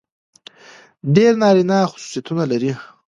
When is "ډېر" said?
1.15-1.33